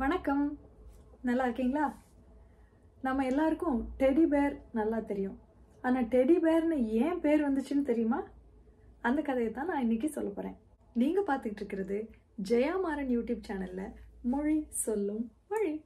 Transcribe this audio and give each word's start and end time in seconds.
வணக்கம். 0.00 0.58
நல்லா 1.20 1.44
இருக்கீங்களா? 1.44 1.84
நம்ம 3.02 3.24
எல்லாருக்கும் 3.24 3.78
டெடி 3.98 4.24
பேர் 4.26 4.54
நல்லா 4.72 4.98
தெரியும். 4.98 5.38
ஆனால் 5.82 6.04
டெடி 6.04 6.36
பேர்னு 6.44 6.76
ஏன் 6.84 7.20
பேர் 7.20 7.42
வந்துச்சுன்னு 7.46 7.82
தெரியுமா? 7.82 8.20
அந்த 9.00 9.22
கதையை 9.22 9.52
தான் 9.52 9.66
நான் 9.66 9.80
இன்னைக்கு 9.80 10.08
சொல்ல 10.08 10.30
போகிறேன் 10.30 10.56
நீங்கள் 10.94 11.24
பார்த்துக்கிட்டு 11.24 11.62
இருக்கிறது 11.62 11.98
ஜெயா 12.50 12.74
மாறன் 12.80 13.10
யூடியூப் 13.16 13.42
சேனலில் 13.48 13.92
மொழி 14.22 14.66
சொல்லும் 14.84 15.24
மொழி 15.48 15.84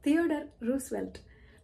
தியோடர் 0.00 0.46
ரூஸ்வெல்ட் 0.60 1.18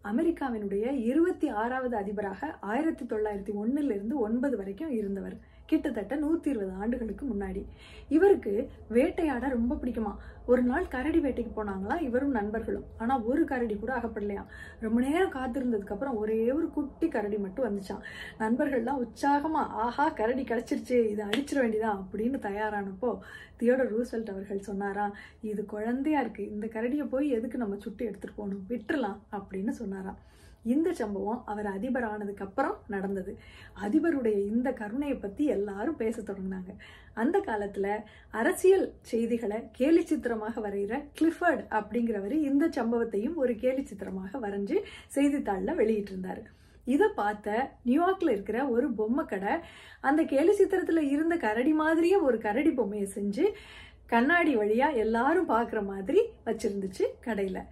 அமெரிக்காவினுடைய 0.05 0.85
இருபத்தி 1.11 1.49
ஆறாவது 1.49 1.97
அதிபராக 1.97 2.59
ஆயிரத்தி 2.61 3.05
தொள்ளாயிரத்தி 3.05 3.55
ஒன்றிலிருந்து 3.55 4.17
ஒன்பது 4.19 4.57
வரைக்கும் 4.57 4.91
இருந்தவர். 4.91 5.37
கிட்டத்தட்ட 5.67 6.15
நூற்றி 6.17 6.51
இருபது 6.51 6.73
ஆண்டுகளுக்கு 6.73 7.25
முன்னாடி. 7.27 7.63
இவருக்கு 8.09 8.53
வேட்டையாட 8.89 9.49
ரொம்ப 9.49 9.75
பிடிக்குமா? 9.75 10.13
ஒரு 10.47 10.63
நாள் 10.63 10.89
கரடி 10.89 11.19
வேட்டைக்கு 11.19 11.53
போனாங்களா? 11.57 11.97
இவரும் 12.01 12.31
நண்பர்களும். 12.31 12.87
ஆனால் 12.99 13.23
ஒரு 13.23 13.45
கரடி 13.45 13.75
கூட 13.77 13.93
அகப்படலையாம் 13.99 14.51
ரொம்ப 14.81 15.01
நேரம் 15.01 15.35
காத்திருந்ததுக்கு 15.37 15.95
அப்புறம் 15.97 16.17
ஒரே 16.17 16.53
ஒரு 16.53 16.67
குட்டி 16.71 17.09
கரடி 17.09 17.39
மட்டும் 17.39 17.67
வந்துச்சான் 17.69 18.03
நண்பர்கள்லாம் 18.39 19.03
உற்சாகமா 19.05 19.63
ஆஹா 19.85 20.07
கரடி 20.09 20.43
கிடைச்சிருச்சு 20.43 20.99
இதை 21.13 21.25
அடிச்சிட 21.27 21.61
வேண்டியதான் 21.65 22.03
அப்படின்னு 22.03 22.41
தயாரானப்போ 22.49 23.13
தியோட 23.61 23.83
ரூசல்ட் 23.95 24.33
அவர்கள் 24.35 24.67
சொன்னாராம் 24.69 25.15
இது 25.51 25.65
குழந்தையா 25.65 26.21
இருக்கு. 26.21 26.45
இந்த 26.51 26.67
கரடியை 26.67 27.07
போய் 27.09 27.29
எதுக்கு 27.31 27.59
நம்ம 27.59 27.77
சுட்டு 27.77 28.03
எடுத்துட்டு 28.05 28.37
போகணும்? 28.37 28.67
விட்டுறலாம் 28.69 29.19
அப்படின்னு 29.39 29.75
சொன்னாராம் 29.81 30.21
இந்த 30.65 30.93
சம்பவம் 30.93 31.43
அவர் 31.47 31.67
அதிபர் 31.67 32.03
ஆனதுக்கு 32.03 32.45
அப்புறம் 32.45 32.77
நடந்தது. 32.89 33.37
அதிபருடைய 33.85 34.37
இந்த 34.47 34.73
கருணையை 34.73 35.17
பத்தி 35.17 35.45
எல்லாரும் 35.45 35.97
பேச 35.97 36.23
தொடங்கினாங்க. 36.23 36.73
அந்த 37.15 37.39
காலத்துல 37.39 37.87
அரசியல் 38.31 38.93
செய்திகளை 39.03 39.59
கேலி 39.73 40.05
சித்திரமாக 40.05 40.61
வரைகிற 40.61 41.05
கிளிஃபர்ட் 41.21 41.63
அப்படிங்கிறவர் 41.71 42.33
இந்த 42.33 42.69
சம்பவத்தையும் 42.69 43.35
ஒரு 43.35 43.55
கேலி 43.55 43.85
சித்திரமாக 43.85 44.39
வரைஞ்சு 44.39 44.79
செய்தித்தாளில் 45.09 45.79
வெளியிட்டிருந்தார். 45.79 46.43
இதை 46.85 47.09
பார்த்த 47.15 47.73
நியூயார்க்ல 47.87 48.31
இருக்கிற 48.31 48.69
ஒரு 48.69 48.91
பொம்மை 48.91 49.25
கடை 49.25 49.53
அந்த 50.01 50.25
கேலி 50.25 50.53
சித்திரத்துல 50.53 50.99
இருந்த 50.99 51.37
கரடி 51.37 51.73
மாதிரியே 51.73 52.17
ஒரு 52.17 52.39
கரடி 52.39 52.71
பொம்மையை 52.71 53.09
செஞ்சு 53.15 53.45
கண்ணாடி 54.13 54.53
வழியாக 54.61 55.01
எல்லாரும் 55.05 55.49
பார்க்குற 55.55 55.81
மாதிரி 55.93 56.21
வச்சுருந்துச்சு 56.47 57.05
கடையில். 57.27 57.63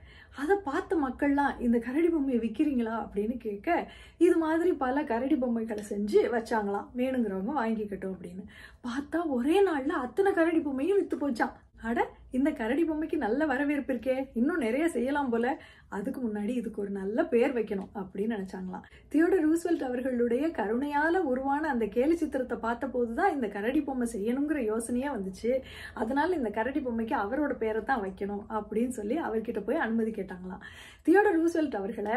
அதை 0.40 0.54
பார்த்த 0.68 0.96
மக்கள்லாம் 1.04 1.54
இந்த 1.66 1.76
கரடி 1.86 2.08
பொம்மையை 2.08 2.38
விற்கிறீங்களா 2.42 2.94
அப்படின்னு 3.02 3.36
கேட்க 3.46 3.68
இது 4.26 4.36
மாதிரி 4.44 4.70
பல 4.84 5.02
கரடி 5.10 5.36
பொம்மைகளை 5.36 5.82
செஞ்சு 5.92 6.18
வச்சாங்களாம். 6.36 6.88
வேணுங்கிறவங்க 7.00 7.54
வாங்கிக்கட்டும் 7.60 8.14
அப்படின்னு. 8.14 8.44
பார்த்தா 8.86 9.20
ஒரே 9.36 9.56
நாளில் 9.68 10.02
அத்தனை 10.04 10.32
கரடி 10.32 10.60
பொம்மையும் 10.66 11.00
விற்று 11.00 11.18
போச்சான் 11.22 11.56
அட 11.88 12.00
இந்த 12.38 12.50
கரடி 12.60 12.82
பொம்மைக்கு 12.88 13.16
நல்ல 13.26 13.46
வரவேற்பு 13.52 13.92
இருக்கே. 13.94 14.16
இன்னும் 14.40 14.64
நிறைய 14.66 14.84
செய்யலாம் 14.88 15.30
போல. 15.34 15.46
அதுக்கு 15.96 16.20
முன்னாடி 16.26 16.52
இதுக்கு 16.60 16.80
ஒரு 16.82 16.92
நல்ல 16.98 17.20
பேர் 17.30 17.54
வைக்கணும் 17.56 17.88
அப்படின்னு 18.00 18.34
நினைச்சாங்களாம். 18.36 18.84
தியோடர் 19.12 19.44
ரூஸ்வெல்ட் 19.46 19.82
அவர்களுடைய 19.86 20.44
கருணையால 20.58 21.22
உருவான 21.30 21.62
அந்த 21.68 21.86
கேலி 21.86 22.16
சித்திரத்தை 22.16 22.56
பார்த்த 22.58 22.86
போதுதான் 22.86 23.34
இந்த 23.36 23.46
கரடி 23.46 23.80
பொம்மை 23.80 24.06
செய்யணுங்கிற 24.12 24.60
யோசனையே 24.68 25.08
வந்துச்சு. 25.16 25.50
அதனால 25.94 26.36
இந்த 26.36 26.50
கரடி 26.58 26.82
பொம்மைக்கு 26.86 27.16
அவரோட 27.24 27.54
பேரை 27.62 27.82
தான் 27.90 28.04
வைக்கணும் 28.04 28.44
அப்படின்னு 28.58 28.94
சொல்லி 28.98 29.18
அவர்கிட்ட 29.28 29.62
போய் 29.64 29.84
அனுமதி 29.86 30.12
கேட்டாங்களாம். 30.20 30.62
தியோடர் 31.02 31.38
ரூஸ்வெல்ட் 31.40 31.76
அவர்களை 31.80 32.16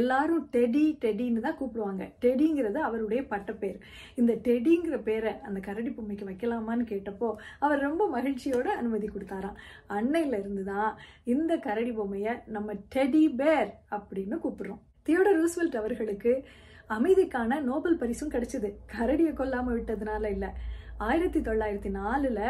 எல்லாரும் 0.00 0.44
டெடி 0.52 0.84
டெடின்னு 1.04 1.44
தான் 1.46 1.58
கூப்பிடுவாங்க. 1.60 2.04
டெடிங்கிறது 2.24 2.78
அவருடைய 2.88 3.22
பட்டப்பேர். 3.32 3.78
இந்த 4.20 4.32
டெடிங்கிற 4.48 4.98
பேரை 5.08 5.32
அந்த 5.48 5.60
கரடி 5.68 5.92
பொம்மைக்கு 5.96 6.30
வைக்கலாமான்னு 6.30 6.86
கேட்டப்போ 6.92 7.30
அவர் 7.58 7.84
ரொம்ப 7.88 8.04
மகிழ்ச்சியோட 8.16 8.68
அனுமதி 8.80 9.08
கொடுத்தாராம். 9.08 9.53
அன்னையில 9.96 10.38
இருந்து 10.42 10.64
தான் 10.72 10.92
இந்த 11.34 11.52
கரடி 11.66 11.92
பொம்மையை 11.92 12.34
நம்ம 12.56 12.76
டெடி 12.94 13.24
பேர் 13.40 13.70
அப்படின்னு 13.96 14.38
கூப்பிடுறோம். 14.44 14.82
தியோட 15.08 15.30
ரூஸ்வெல்ட் 15.40 15.80
அவர்களுக்கு 15.80 16.34
அமைதிக்கான 16.96 17.60
நோபல் 17.70 18.00
பரிசும் 18.04 18.32
கிடைச்சது. 18.36 18.70
கரடியை 18.94 19.34
கொல்லாமல் 19.42 19.76
விட்டதுனால 19.78 20.30
இல்லை. 20.36 20.52
ஆயிரத்தி 21.08 21.40
தொள்ளாயிரத்தி 21.40 21.90
நாலில் 22.00 22.46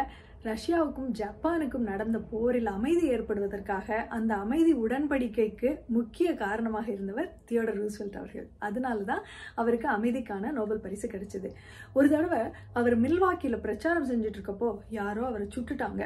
ரஷ்யாவுக்கும் 0.48 1.12
ஜப்பானுக்கும் 1.18 1.86
நடந்த 1.90 2.18
போரில் 2.30 2.66
அமைதி 2.66 3.06
ஏற்படுவதற்காக 3.14 3.96
அந்த 4.16 4.32
அமைதி 4.44 4.72
உடன்படிக்கைக்கு 4.84 5.70
முக்கிய 5.96 6.28
காரணமாக 6.42 6.86
இருந்தவர் 6.94 7.30
தியோடர் 7.48 7.78
ரூஸ்வெல்ட் 7.82 8.18
அவர்கள். 8.20 8.48
அதனால 8.66 9.06
தான் 9.10 9.22
அவருக்கு 9.60 9.88
அமைதிக்கான 9.96 10.52
நோபல் 10.58 10.82
பரிசு 10.84 11.08
கிடைச்சது. 11.08 11.50
ஒரு 11.92 12.08
தடவை 12.14 12.42
அவர் 12.80 12.96
மில்வாக்கியில் 13.04 13.64
பிரச்சாரம் 13.66 14.08
செஞ்சுட்டு 14.10 14.38
இருக்கப்போ 14.40 14.70
யாரோ 15.00 15.24
அவரை 15.30 15.46
சுட்டுட்டாங்க. 15.56 16.02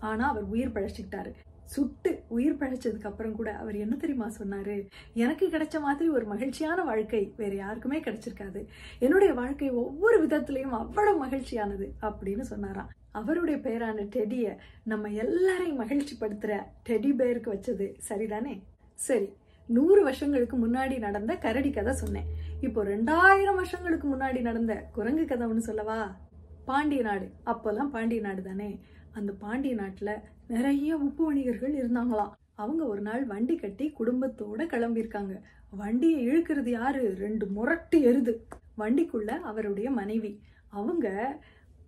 ஆனால் 0.00 0.28
அவர் 0.28 0.42
உயிர் 0.42 0.74
பழச்சிக்கிட்டாரு. 0.74 1.32
சுட்டு 1.64 2.22
உயிர் 2.28 2.56
பழைச்சதுக்கு 2.56 3.04
அப்புறம் 3.04 3.36
கூட 3.36 3.56
அவர் 3.56 3.76
என்ன 3.76 3.96
தெரியுமா 3.96 4.30
சொன்னாரு? 4.38 4.86
எனக்கு 5.14 5.46
கிடைச்ச 5.46 5.80
மாதிரி 5.80 6.08
ஒரு 6.08 6.24
மகிழ்ச்சியான 6.24 6.82
வாழ்க்கை 6.82 7.32
வேற 7.36 7.54
யாருக்குமே 7.54 8.00
கிடைச்சிருக்காது. 8.00 8.66
என்னுடைய 8.98 9.34
வாழ்க்கை 9.34 9.70
ஒவ்வொரு 9.70 10.26
விதத்திலையும் 10.26 10.76
அவ்வளவு 10.82 11.26
மகிழ்ச்சியானது 11.26 11.88
அப்படின்னு 12.02 12.40
சொன்னாராம். 12.40 12.90
அவருடைய 13.10 13.60
பெயரான 13.60 14.02
டெடிய 14.02 14.56
நம்ம 14.84 15.08
எல்லாரையும் 15.08 15.76
மகிழ்ச்சி 15.76 16.16
படுத்துற 16.20 16.62
டெடி 16.88 17.14
பேருக்கு 17.16 17.52
வச்சது 17.52 17.86
சரிதானே? 18.08 18.62
சரி 18.94 19.32
நூறு 19.66 20.02
வருஷங்களுக்கு 20.02 20.56
முன்னாடி 20.66 20.98
நடந்த 20.98 21.36
கரடி 21.36 21.70
கதை 21.70 21.92
சொன்னேன். 21.92 22.28
இப்போ 22.60 22.84
ரெண்டாயிரம் 22.84 23.54
வருஷங்களுக்கு 23.54 24.16
முன்னாடி 24.16 24.40
நடந்த 24.40 24.84
குரங்கு 24.92 25.24
கதை 25.24 25.46
ஒன்று 25.46 25.60
சொல்லவா? 25.60 26.16
பாண்டிய 26.64 27.02
நாடு. 27.02 27.30
அப்போல்லாம் 27.46 27.90
பாண்டிய 27.90 28.20
நாடு 28.20 28.42
தானே. 28.42 28.80
அந்த 29.18 29.32
பாண்டிய 29.44 29.74
நாட்டுல 29.74 30.12
நிறைய 30.48 30.96
உப்பு 31.06 31.22
வணிகர்கள் 31.24 31.74
இருந்தாங்களாம். 31.74 32.34
அவங்க 32.54 32.82
ஒரு 32.86 33.00
நாள் 33.00 33.24
வண்டி 33.24 33.56
கட்டி 33.56 33.86
குடும்பத்தோட 33.98 34.60
கிளம்பியிருக்காங்க. 34.72 35.34
வண்டியை 35.70 36.20
இழுக்கிறது 36.28 36.70
யாரு? 36.70 37.02
ரெண்டு 37.18 37.46
முரட்டு 37.46 37.98
எருது. 38.02 38.34
வண்டிக்குள்ள 38.78 39.30
அவருடைய 39.50 39.88
மனைவி. 39.90 40.32
அவங்க 40.68 41.06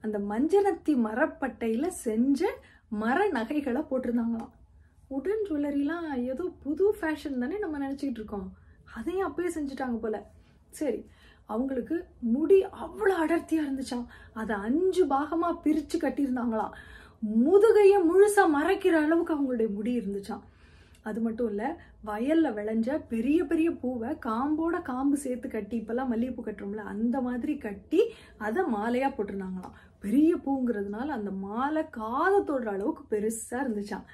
அந்த 0.00 0.19
மஞ்சனத்தி 0.30 0.92
மரப்பட்டையில 1.06 1.86
செஞ்ச 2.04 2.50
மர 3.02 3.19
நகைகளை 3.28 3.82
போட்டிருந்தாங்களாம். 3.82 4.52
உடன் 5.16 5.42
ஜுவல்லரிலாம் 5.48 6.08
ஏதோ 6.24 6.44
புது 6.62 6.84
ஃபேஷன் 7.00 7.40
தானே 7.42 7.58
நம்ம 7.58 7.78
நினச்சிக்கிட்டு 7.84 8.20
இருக்கோம். 8.20 8.46
அதையும் 8.96 9.26
அப்பயே 9.28 9.50
செஞ்சுட்டாங்க 9.56 9.98
போல. 10.04 10.16
சரி 10.70 11.00
அவங்களுக்கு 11.46 11.96
முடி 12.34 12.58
அவ்வளோ 12.82 13.14
அடர்த்தியாக 13.22 13.69
இருந்துச்சாம். 13.69 14.06
அதை 14.32 14.56
அஞ்சு 14.66 15.04
பாகமாக 15.06 15.60
பிரித்து 15.62 15.96
கட்டியிருந்தாங்களாம். 15.98 16.74
முதுகையை 17.22 17.98
முழுசா 18.10 18.44
மறைக்கிற 18.56 18.94
அளவுக்கு 19.04 19.34
அவங்களுடைய 19.34 19.75
முடி 19.75 20.00
இருந்துச்சாம். 20.00 20.44
அது 21.03 21.20
மட்டும் 21.20 21.48
இல்ல 21.48 21.76
வயல்ல 22.06 22.48
விளைஞ்ச 22.56 22.98
பெரிய 23.08 23.44
பெரிய 23.44 23.70
பூவை 23.70 24.08
காம்போட 24.26 24.82
காம்பு 24.82 25.16
சேர்த்து 25.16 25.48
கட்டி 25.48 25.76
இப்பெல்லாம் 25.81 26.10
மல்லிகைப்பூ 26.12 26.42
கட்டுறோம்ல 26.44 26.84
அந்த 26.92 27.20
மாதிரி 27.20 27.58
கட்டி 27.58 28.00
அதை 28.38 28.62
மாலையா 28.62 29.08
போட்டிருந்தாங்களாம். 29.12 29.76
பெரிய 30.00 30.36
பூங்கிறதுனால 30.36 31.06
அந்த 31.19 31.31
மாலை 31.31 31.82
காதை 31.91 32.41
தொடுற 32.41 32.66
அளவுக்கு 32.66 33.04
பெருசா 33.10 33.58
இருந்துச்சாம். 33.64 34.06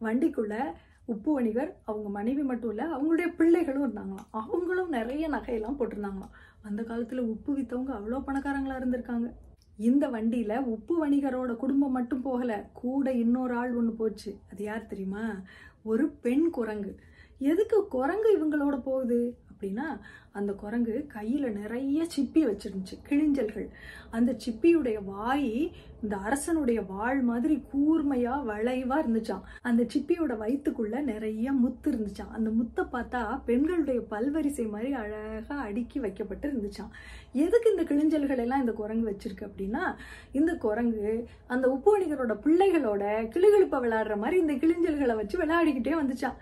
வண்டிக்குள்ள 0.00 0.74
உப்பு 1.04 1.30
வணிகர் 1.32 1.76
அவங்க 1.84 2.08
மனைவி 2.08 2.42
மட்டும் 2.42 2.70
இல்ல 2.70 2.84
அவங்களுடைய 2.86 3.28
பிள்ளைகளும் 3.36 3.84
இருந்தாங்களாம். 3.86 4.28
அவங்களும் 4.30 4.88
நிறைய 4.88 5.28
நகையெல்லாம் 5.28 5.78
போட்டிருந்தாங்களாம். 5.78 6.36
அந்த 6.62 6.82
காலத்துல 6.82 7.18
உப்பு 7.18 7.52
வித்தவங்க 7.54 7.92
அவ்வளோ 7.98 8.22
பணக்காரங்களா 8.28 8.78
இருந்திருக்காங்க. 8.80 9.28
இந்த 9.76 10.08
வண்டியில 10.08 10.58
உப்பு 10.58 11.06
வணிகரோட 11.06 11.56
குடும்பம் 11.56 11.92
மட்டும் 11.92 12.22
போகல 12.22 12.70
கூட 12.72 13.12
இன்னொரு 13.12 13.54
ஆள் 13.54 13.74
ஒன்று 13.74 13.92
போச்சு. 13.92 14.36
அது 14.52 14.62
யார் 14.62 14.86
தெரியுமா? 14.86 15.40
ஒரு 15.82 16.08
பெண் 16.08 16.50
குரங்கு. 16.50 16.96
எதுக்கு 17.38 17.88
குரங்கு 17.88 18.38
இவங்களோட 18.38 18.82
போகுது? 18.82 19.36
அப்படின்னா 19.54 20.00
அந்த 20.32 20.52
குரங்கு 20.52 21.06
கையில் 21.06 21.46
நிறைய 21.52 22.06
சிப்பி 22.16 22.40
வச்சிருந்துச்சு 22.46 22.96
கிழிஞ்சல்கள். 23.08 23.68
அந்த 24.10 24.36
சிப்பியுடைய 24.44 25.04
வாய் 25.04 25.72
இந்த 26.02 26.16
அரசனுடைய 26.16 26.86
வாழ் 26.86 27.20
மாதிரி 27.22 27.62
கூர்மையாக 27.70 28.44
வளைவாக 28.44 29.02
இருந்துச்சான் 29.02 29.44
அந்த 29.62 29.82
சிப்பியோட 29.84 30.32
வயிற்றுக்குள்ள 30.36 31.02
நிறைய 31.02 31.52
முத்து 31.52 31.90
இருந்துச்சான் 31.90 32.32
அந்த 32.32 32.50
முத்தை 32.50 32.84
பார்த்தா 32.92 33.44
பெண்களுடைய 33.44 34.00
பல்வரிசை 34.10 34.66
மாதிரி 34.68 34.92
அழகாக 34.92 35.60
அடுக்கி 35.60 35.98
வைக்கப்பட்டு 35.98 36.48
இருந்துச்சான் 36.48 36.92
எதுக்கு 37.32 37.70
இந்த 37.70 37.82
கிழிஞ்சல்கள் 37.82 38.38
எல்லாம் 38.38 38.60
இந்த 38.60 38.72
குரங்கு 38.72 39.10
வச்சிருக்கு 39.10 39.48
அப்படின்னா 39.48 39.84
இந்த 40.32 40.54
குரங்கு 40.56 41.28
அந்த 41.46 41.68
உப்பு 41.68 41.98
வணிகரோட 41.98 42.36
பிள்ளைகளோட 42.44 43.04
கிளிகிழிப்ப 43.34 43.80
விளையாடுற 43.86 44.16
மாதிரி 44.16 44.38
இந்த 44.38 44.52
கிழிஞ்சல்களை 44.52 45.16
வச்சு 45.16 45.38
விளையாடிக்கிட்டே 45.38 45.94
வந்துச்சான் 46.02 46.38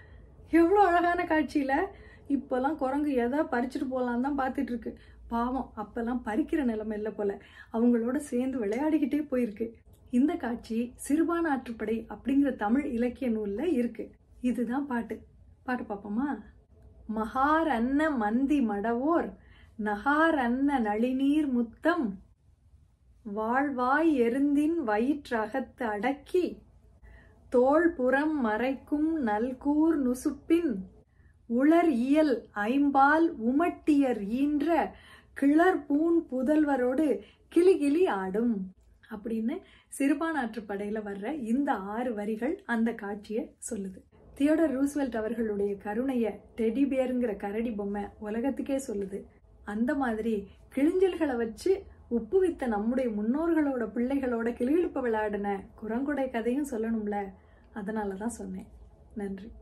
எவ்வளோ 0.50 0.80
அழகான 0.86 1.24
காட்சியில்? 1.24 1.76
இப்போல்லாம் 2.28 2.76
குரங்கு 2.76 3.14
எதை 3.14 3.38
பறிச்சுட்டு 3.38 3.86
போகலாம் 3.90 4.20
தான் 4.20 4.38
பார்த்துட்டு 4.38 4.68
இருக்கு 4.68 4.98
பாவம் 5.28 5.72
அப்பெல்லாம் 5.76 6.20
பறிக்கிற 6.24 6.64
நிலைமை 6.64 6.96
இல்லை 6.96 7.12
போல. 7.12 7.42
அவங்களோட 7.72 8.16
சேர்ந்து 8.16 8.64
விளையாடிக்கிட்டே 8.64 9.26
போயிருக்கு. 9.30 9.72
இந்த 10.10 10.34
காட்சி 10.34 10.92
சிறுபான் 11.08 11.46
ஆற்றுப்படை 11.46 12.06
அப்படிங்கிற 12.08 12.56
தமிழ் 12.56 12.84
இலக்கிய 12.84 13.30
நூல்ல 13.30 13.62
இருக்கு. 13.62 14.10
இதுதான் 14.40 14.86
பாட்டு. 14.86 15.20
பாட்டு 15.62 15.82
பார்ப்போமா? 15.82 16.42
மகார் 17.14 17.68
அன்ன 17.68 18.10
மந்தி 18.10 18.60
மடவோர் 18.60 19.28
நகார் 19.82 20.34
அன்ன 20.34 20.78
நளிநீர் 20.78 21.46
முத்தம் 21.46 22.20
வாழ்வாய் 23.26 24.14
எருந்தின் 24.14 24.78
வயிற்றகத்து 24.86 25.82
அடக்கி 25.82 26.62
தோள் 27.48 27.90
புறம் 27.90 28.46
மறைக்கும் 28.46 29.12
நல்கூர் 29.22 29.96
நுசுப்பின் 30.06 30.72
உளர் 31.52 31.88
இயல் 31.88 32.48
ஐம்பால் 32.54 33.26
உமட்டியர் 33.46 34.24
ஈன்ற 34.26 34.94
கிளர் 35.32 35.78
பூன் 35.78 36.26
புதல்வரோடு 36.30 37.20
கிளிகிளி 37.54 38.08
ஆடும். 38.08 38.70
அப்படின்னு 39.10 39.60
சிறுபான்ற்று 39.88 40.62
படையில 40.68 41.00
வர்ற 41.02 41.42
இந்த 41.42 41.72
ஆறு 41.72 42.14
வரிகள் 42.14 42.62
அந்த 42.66 42.92
காட்சியை 42.92 43.54
சொல்லுது. 43.70 44.00
தியோடர் 44.34 44.72
ரூஸ்வெல்ட் 44.76 45.16
அவர்களுடைய 45.16 45.76
கருணைய 45.76 46.40
டெடி 46.56 46.86
பியருங்கிற 46.86 47.36
கரடி 47.36 47.70
பொம்மை 47.70 48.02
உலகத்துக்கே 48.18 48.80
சொல்லுது. 48.86 49.24
அந்த 49.64 49.94
மாதிரி 49.94 50.46
கிழிஞ்சல்களை 50.74 51.36
வச்சு 51.36 51.82
உப்பு 52.08 52.46
வித்த 52.46 52.66
நம்முடைய 52.66 53.10
முன்னோர்களோட 53.10 53.90
பிள்ளைகளோட 53.94 54.48
கிளிகிழிப்ப 54.52 55.00
விளையாடின 55.00 55.60
குரங்குடை 55.82 56.30
கதையும் 56.30 56.70
சொல்லணும்ல. 56.70 57.24
அதனால 57.74 58.14
தான் 58.14 58.38
சொன்னேன். 58.40 58.66
நன்றி. 59.14 59.52